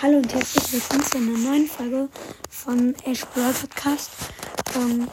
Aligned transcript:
Hallo 0.00 0.18
und 0.18 0.32
herzlich 0.32 0.72
willkommen 0.72 1.02
zu 1.02 1.16
einer 1.16 1.36
neuen 1.38 1.66
Folge 1.66 2.08
von 2.48 2.94
Ash 3.04 3.26
Brawl 3.26 3.52
Podcast. 3.52 4.12
Ähm, 4.76 5.08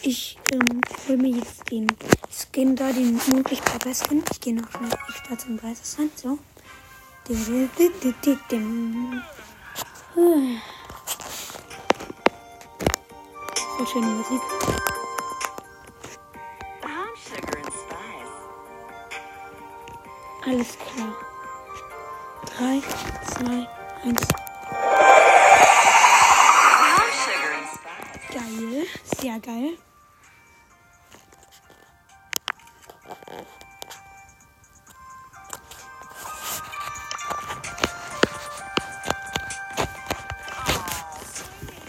ich 0.00 0.38
ähm, 0.50 0.80
hole 1.06 1.18
mir 1.18 1.36
jetzt 1.36 1.70
den 1.70 1.88
Skin 2.32 2.74
da, 2.74 2.90
den 2.90 3.20
Mondlicht 3.30 3.62
Pepper 3.66 3.92
Skin. 3.94 4.24
Ich 4.32 4.40
gehe 4.40 4.54
noch 4.54 4.70
schnell, 4.70 4.88
starte 5.10 5.44
zum 5.44 5.62
Weißes 5.62 5.92
sein. 5.92 6.10
So. 6.16 6.38
Voll 13.76 13.86
schöne 13.92 14.06
Musik. 14.06 14.40
I'm 16.82 17.14
sugar 17.22 17.58
and 17.58 17.74
spice. 17.74 18.32
Alles 20.46 20.78
klar. 20.78 21.27
3, 22.58 22.80
2, 22.80 23.44
1. 23.44 23.68
I'm 24.02 24.16
sugar 27.14 27.52
and 27.54 27.68
spice. 27.70 28.34
Geil. 28.34 28.86
Sehr 29.20 29.38
geil. 29.38 29.78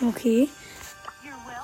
Okay, 0.08 0.50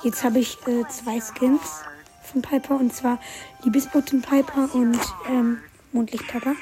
jetzt 0.02 0.24
habe 0.24 0.40
ich 0.40 0.58
äh, 0.66 0.84
zwei 0.90 1.22
Skins 1.22 1.84
von 2.24 2.42
Piper 2.42 2.78
und 2.78 2.92
zwar 2.92 3.20
Liebesboten 3.64 4.24
Piper 4.24 4.68
und 4.74 5.00
ähm, 5.30 5.62
Mondlicht 5.92 6.28
Piper. 6.28 6.56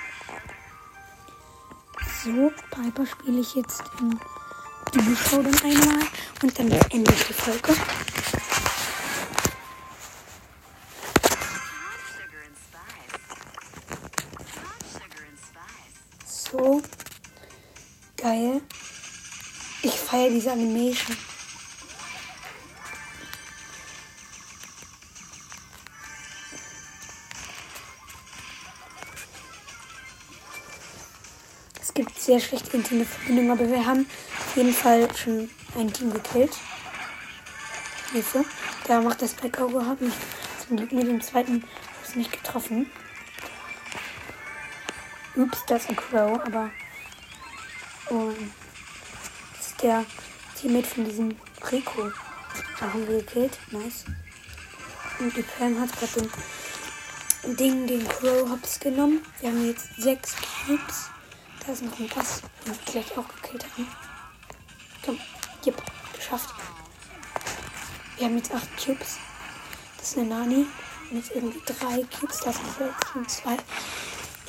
So, 2.23 2.53
Piper 2.71 3.05
spiele 3.05 3.41
ich 3.41 3.53
jetzt 3.53 3.83
in 3.99 4.17
die 4.93 5.13
Show 5.13 5.43
dann 5.43 5.61
einmal 5.61 6.07
und 6.41 6.57
dann 6.57 6.69
beende 6.69 7.11
ich 7.11 7.23
die 7.27 7.33
Folge. 7.33 7.75
So 16.25 16.81
geil. 18.15 18.61
Ich 19.81 19.91
feiere 19.91 20.29
diese 20.29 20.53
Animation. 20.53 21.17
Es 31.95 32.05
gibt 32.05 32.19
sehr 32.19 32.39
schlechte 32.39 32.75
Internetverbindung, 32.75 33.51
aber 33.51 33.69
wir 33.69 33.85
haben 33.85 34.07
auf 34.39 34.57
jeden 34.57 34.73
Fall 34.73 35.07
schon 35.15 35.47
ein 35.77 35.93
Team 35.93 36.11
gekillt. 36.11 36.49
Hilfe. 38.11 38.43
Da 38.87 38.99
macht 38.99 39.21
das 39.21 39.33
Black 39.33 39.61
Auge 39.61 39.85
hat 39.85 40.01
mich 40.01 40.13
zum 40.65 40.77
Glück 40.77 40.91
mit 40.91 41.07
dem 41.07 41.21
zweiten 41.21 41.63
Schuss 42.01 42.15
nicht 42.15 42.31
getroffen. 42.31 42.89
Ups, 45.35 45.63
das 45.67 45.83
ist 45.83 45.89
ein 45.91 45.95
Crow, 45.95 46.39
aber. 46.43 46.71
Und 48.09 48.51
das 49.55 49.67
ist 49.67 49.83
der 49.83 50.03
Teammate 50.59 50.87
von 50.87 51.05
diesem 51.05 51.35
Rico. 51.71 52.11
Da 52.79 52.91
haben 52.91 53.07
wir 53.07 53.17
gekillt. 53.19 53.59
Nice. 53.69 54.05
Und 55.19 55.37
die 55.37 55.43
Pam 55.43 55.79
hat 55.79 55.91
gerade 55.91 56.27
den 57.43 57.55
Ding, 57.55 57.85
den 57.85 58.07
Crow 58.07 58.49
Hops 58.49 58.79
genommen. 58.79 59.23
Wir 59.41 59.49
haben 59.51 59.67
jetzt 59.67 59.95
sechs 60.01 60.33
Cubes. 60.65 61.12
Da 61.65 61.71
ist 61.71 61.81
noch 61.81 61.97
ein 61.97 62.09
Pass, 62.09 62.41
den 62.65 62.73
wir 62.73 62.91
gleich 62.91 63.17
auch 63.17 63.27
gekillt 63.27 63.63
haben. 63.63 63.87
Komm, 65.05 65.17
yep, 65.65 65.81
geschafft. 66.13 66.53
Wir 68.17 68.25
haben 68.27 68.35
jetzt 68.35 68.53
acht 68.53 68.67
Cubes. 68.77 69.17
Das 69.97 70.09
ist 70.09 70.17
eine 70.17 70.27
Nani. 70.27 70.65
Und 71.09 71.17
jetzt 71.17 71.31
irgendwie 71.33 71.61
drei 71.65 72.03
Cubes. 72.19 72.39
Das 72.39 72.55
ist 72.55 72.79
jetzt 72.79 73.11
schon 73.13 73.27
zwei. 73.29 73.57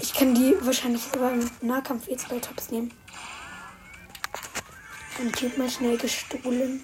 Ich 0.00 0.12
kann 0.12 0.34
die 0.34 0.56
wahrscheinlich 0.60 1.02
sogar 1.02 1.32
im 1.32 1.48
Nahkampf 1.60 2.08
jetzt 2.08 2.28
bei 2.28 2.40
Tops 2.40 2.70
nehmen. 2.70 2.92
Ein 5.20 5.30
Cube 5.30 5.56
mal 5.56 5.70
schnell 5.70 5.96
gestohlen. 5.96 6.82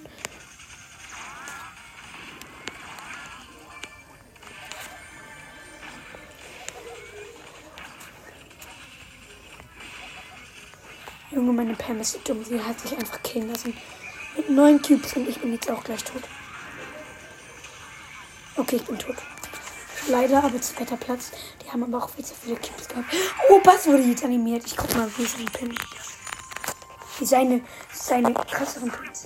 Junge, 11.40 11.54
meine 11.54 11.74
Pam 11.74 11.98
ist 11.98 12.20
dumm. 12.28 12.44
Sie 12.44 12.62
hat 12.62 12.78
sich 12.78 12.92
einfach 12.92 13.22
killen 13.22 13.48
lassen. 13.48 13.74
Mit 14.36 14.50
neun 14.50 14.82
Cubes 14.82 15.14
und 15.14 15.26
ich 15.26 15.40
bin 15.40 15.54
jetzt 15.54 15.70
auch 15.70 15.82
gleich 15.82 16.04
tot. 16.04 16.22
Okay, 18.56 18.76
ich 18.76 18.84
bin 18.84 18.98
tot. 18.98 19.16
Leider, 20.08 20.44
aber 20.44 20.60
zweiter 20.60 20.98
Platz. 20.98 21.30
Die 21.64 21.70
haben 21.70 21.82
aber 21.82 22.04
auch 22.04 22.10
viel 22.10 22.26
zu 22.26 22.34
viele 22.34 22.56
Cubes 22.56 22.88
gehabt. 22.88 23.06
Oh, 23.48 23.58
Bass 23.60 23.86
wurde 23.86 24.02
jetzt 24.02 24.22
animiert. 24.22 24.66
Ich 24.66 24.76
guck 24.76 24.94
mal, 24.94 25.10
wie 25.16 25.24
sein 25.24 25.46
Pin. 25.46 25.74
Seine, 27.22 27.62
seine 27.90 28.34
krasseren 28.34 28.90
Pins. 28.90 29.24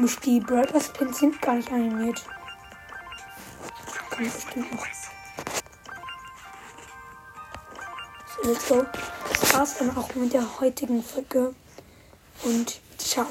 Komisch, 0.00 0.18
die 0.20 0.40
Brothers 0.40 0.88
Pins 0.94 1.18
sind 1.18 1.42
gar 1.42 1.56
nicht 1.56 1.70
animiert. 1.70 2.24
Kommt 4.08 4.32
bestimmt 4.32 4.72
noch. 4.72 4.86
So. 8.66 8.86
Das 9.28 9.54
war's 9.54 9.76
dann 9.76 9.94
auch 9.98 10.14
mit 10.14 10.32
der 10.32 10.58
heutigen 10.58 11.02
Folge. 11.02 11.54
Und 12.44 12.80
ciao. 12.96 13.26